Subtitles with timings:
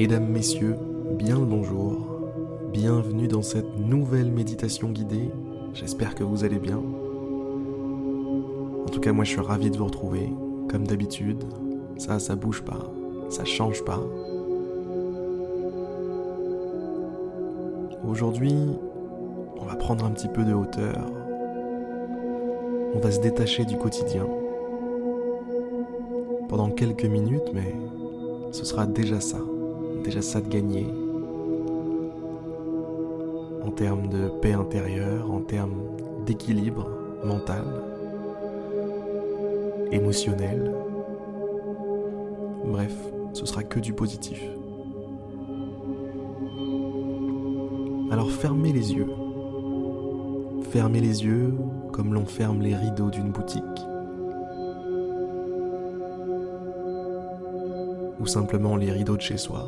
[0.00, 0.76] Mesdames, Messieurs,
[1.18, 1.96] bien le bonjour.
[2.72, 5.28] Bienvenue dans cette nouvelle méditation guidée.
[5.74, 6.78] J'espère que vous allez bien.
[6.78, 10.32] En tout cas, moi je suis ravi de vous retrouver,
[10.70, 11.42] comme d'habitude.
[11.96, 12.92] Ça, ça bouge pas,
[13.28, 13.98] ça change pas.
[18.08, 18.54] Aujourd'hui,
[19.60, 21.10] on va prendre un petit peu de hauteur.
[22.94, 24.28] On va se détacher du quotidien.
[26.48, 27.74] Pendant quelques minutes, mais
[28.52, 29.38] ce sera déjà ça.
[30.04, 30.86] Déjà ça de gagner.
[33.64, 35.82] En termes de paix intérieure, en termes
[36.24, 36.88] d'équilibre
[37.24, 37.64] mental,
[39.92, 40.74] émotionnel.
[42.64, 42.94] Bref,
[43.32, 44.42] ce sera que du positif.
[48.10, 49.08] Alors fermez les yeux.
[50.70, 51.54] Fermez les yeux
[51.92, 53.62] comme l'on ferme les rideaux d'une boutique.
[58.20, 59.66] Ou simplement les rideaux de chez soi.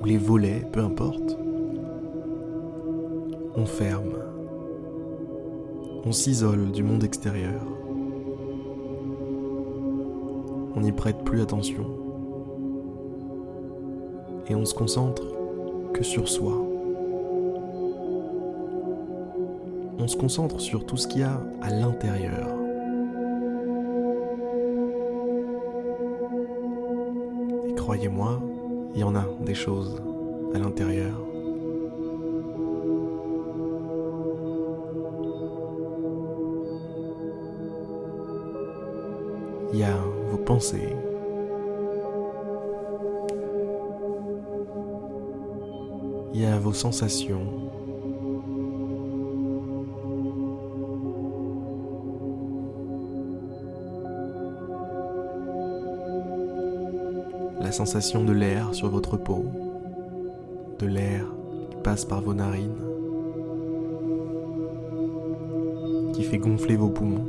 [0.00, 1.36] Ou les volets, peu importe.
[3.56, 4.14] On ferme.
[6.04, 7.60] On s'isole du monde extérieur.
[10.74, 11.84] On n'y prête plus attention.
[14.48, 15.22] Et on se concentre
[15.92, 16.54] que sur soi.
[19.98, 22.48] On se concentre sur tout ce qu'il y a à l'intérieur.
[27.68, 28.40] Et croyez-moi,
[28.94, 30.00] il y en a des choses
[30.54, 31.14] à l'intérieur.
[39.72, 39.96] Il y a
[40.30, 40.96] vos pensées,
[46.34, 47.69] il y a vos sensations.
[57.70, 59.44] La sensation de l'air sur votre peau,
[60.80, 61.24] de l'air
[61.70, 62.74] qui passe par vos narines,
[66.12, 67.28] qui fait gonfler vos poumons.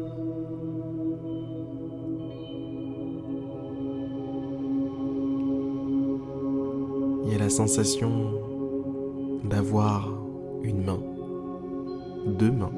[7.28, 8.31] Il y a la sensation
[9.44, 10.09] d'avoir
[10.63, 11.00] une main,
[12.25, 12.73] deux mains,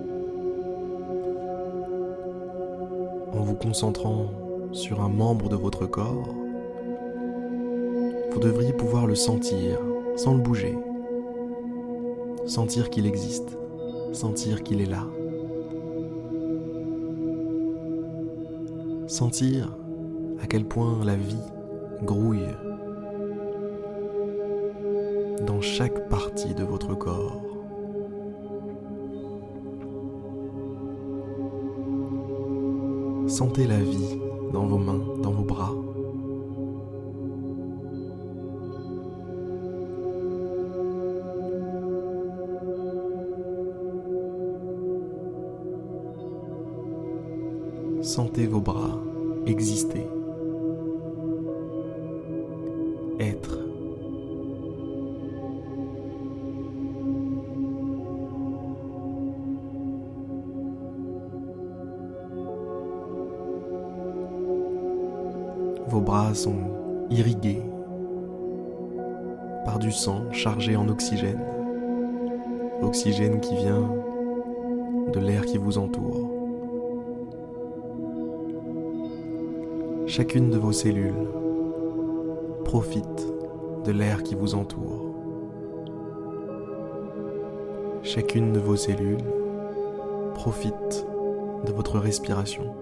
[3.31, 4.25] en vous concentrant
[4.73, 6.42] sur un membre de votre corps,
[8.33, 9.79] vous devriez pouvoir le sentir
[10.15, 10.75] sans le bouger,
[12.47, 13.57] sentir qu'il existe,
[14.11, 15.05] sentir qu'il est là,
[19.07, 19.77] sentir
[20.41, 21.37] à quel point la vie
[22.03, 22.47] grouille
[25.45, 27.41] dans chaque partie de votre corps.
[33.27, 34.19] Sentez la vie
[34.51, 35.73] dans vos mains, dans vos bras.
[48.15, 48.99] Sentez vos bras
[49.47, 50.05] exister,
[53.19, 53.57] être.
[65.87, 66.53] Vos bras sont
[67.09, 67.63] irrigués
[69.65, 71.41] par du sang chargé en oxygène.
[72.83, 73.89] Oxygène qui vient
[75.11, 76.42] de l'air qui vous entoure.
[80.05, 81.27] Chacune de vos cellules
[82.65, 83.33] profite
[83.85, 85.15] de l'air qui vous entoure.
[88.03, 89.23] Chacune de vos cellules
[90.33, 91.05] profite
[91.65, 92.75] de votre respiration.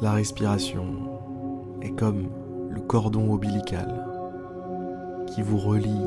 [0.00, 0.86] La respiration
[1.82, 2.28] est comme
[2.70, 4.06] le cordon ombilical
[5.26, 6.06] qui vous relie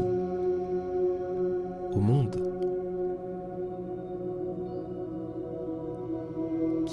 [1.91, 2.52] au monde,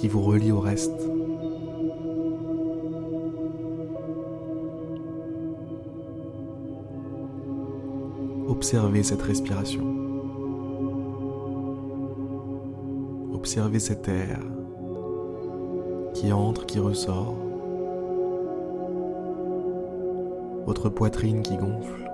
[0.01, 0.99] qui vous relie au reste.
[8.49, 9.85] Observez cette respiration.
[13.35, 14.41] Observez cet air
[16.15, 17.35] qui entre, qui ressort.
[20.65, 22.11] Votre poitrine qui gonfle.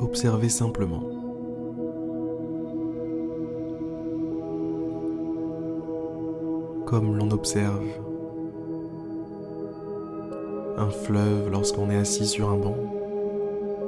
[0.00, 1.15] Observez simplement.
[6.86, 7.84] Comme l'on observe
[10.78, 12.76] un fleuve lorsqu'on est assis sur un banc,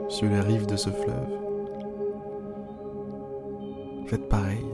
[0.09, 1.39] sur les rives de ce fleuve.
[4.07, 4.65] faites pareil.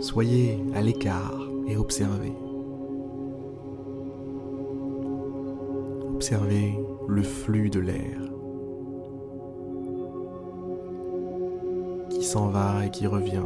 [0.00, 2.32] Soyez à l'écart et observez.
[6.14, 6.78] Observez
[7.08, 8.18] le flux de l'air
[12.10, 13.42] qui s'en va et qui revient,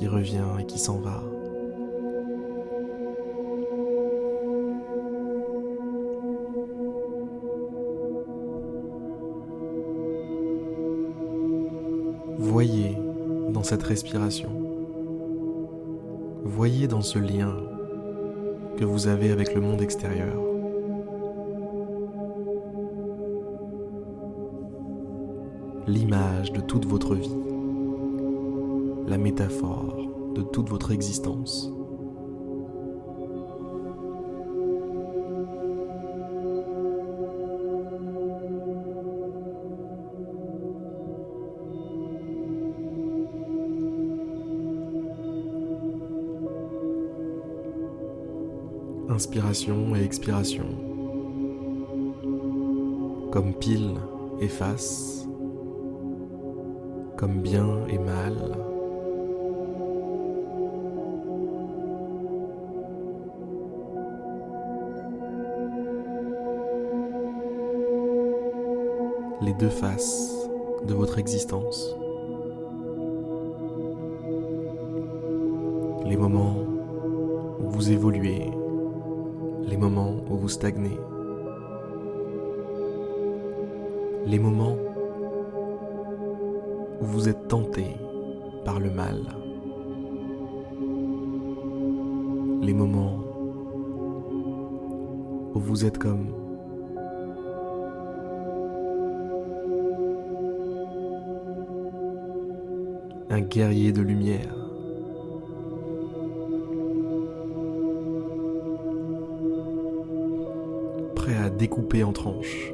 [0.00, 1.22] qui revient et qui s'en va.
[12.38, 12.96] Voyez
[13.50, 14.48] dans cette respiration,
[16.44, 17.54] voyez dans ce lien
[18.78, 20.34] que vous avez avec le monde extérieur.
[25.86, 27.36] L'image de toute votre vie,
[29.10, 29.96] la métaphore
[30.36, 31.72] de toute votre existence.
[49.10, 50.64] inspiration et expiration,
[53.32, 53.96] comme pile
[54.40, 55.28] et face,
[57.18, 58.69] comme bien et mal.
[69.60, 70.32] Deux faces
[70.86, 71.94] de votre existence.
[76.06, 76.56] Les moments
[77.60, 78.50] où vous évoluez
[79.68, 80.98] les moments où vous stagnez,
[84.26, 84.76] les moments
[87.00, 87.84] où vous êtes tenté
[88.64, 89.20] par le mal,
[92.62, 93.18] les moments
[95.54, 96.49] où vous êtes comme
[103.30, 104.60] un guerrier de lumière.
[111.36, 112.72] à découper en tranches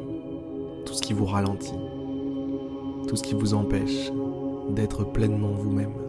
[0.85, 1.79] tout ce qui vous ralentit,
[3.09, 4.11] tout ce qui vous empêche
[4.71, 6.06] d'être pleinement vous-même.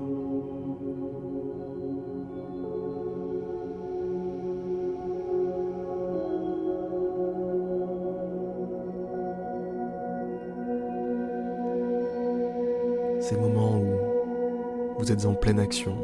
[15.08, 15.96] Vous êtes en pleine action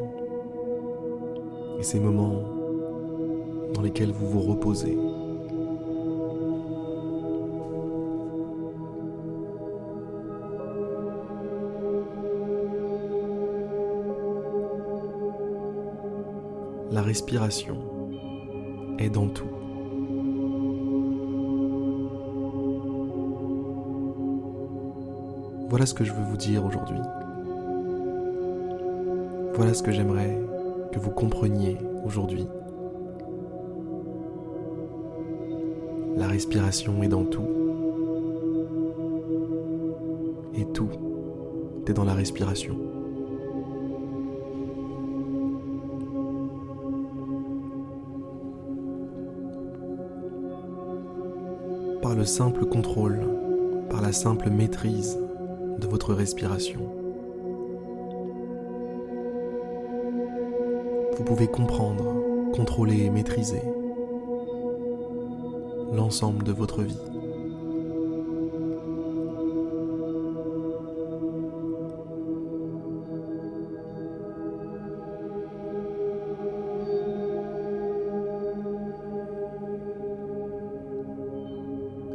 [1.77, 2.41] et ces moments
[3.73, 4.97] dans lesquels vous vous reposez.
[16.91, 17.77] la respiration
[18.99, 19.49] est dans tout.
[25.69, 26.99] Voilà ce que je veux vous dire aujourd'hui.
[29.55, 30.39] Voilà ce que j'aimerais
[30.91, 32.47] que vous compreniez aujourd'hui.
[36.15, 37.47] La respiration est dans tout.
[40.55, 40.89] Et tout
[41.87, 42.77] est dans la respiration.
[52.01, 53.21] par le simple contrôle,
[53.89, 55.17] par la simple maîtrise
[55.79, 57.02] de votre respiration.
[61.23, 63.61] Vous pouvez comprendre, contrôler et maîtriser
[65.93, 66.99] l'ensemble de votre vie.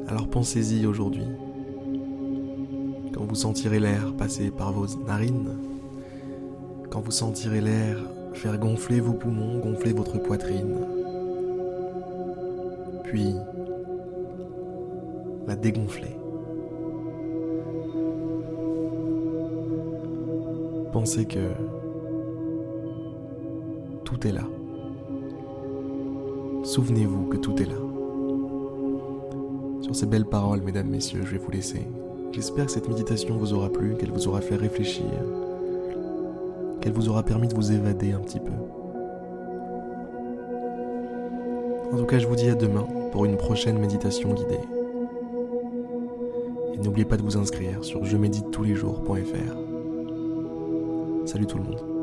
[0.07, 1.25] Alors pensez-y aujourd'hui.
[3.15, 5.57] Quand vous sentirez l'air passer par vos narines,
[6.91, 7.97] quand vous sentirez l'air
[8.39, 10.77] faire gonfler vos poumons, gonfler votre poitrine,
[13.03, 13.35] puis
[15.47, 16.17] la dégonfler.
[20.93, 21.51] Pensez que
[24.05, 24.45] tout est là.
[26.63, 27.75] Souvenez-vous que tout est là.
[29.81, 31.89] Sur ces belles paroles, mesdames, messieurs, je vais vous laisser.
[32.33, 35.05] J'espère que cette méditation vous aura plu, qu'elle vous aura fait réfléchir,
[36.81, 38.53] qu'elle vous aura permis de vous évader un petit peu.
[41.93, 44.61] En tout cas, je vous dis à demain pour une prochaine méditation guidée.
[46.75, 49.57] Et n'oubliez pas de vous inscrire sur je médite tous les jours.fr.
[51.27, 51.98] Salut tout le monde.